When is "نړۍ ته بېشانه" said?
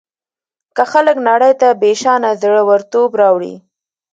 1.29-2.29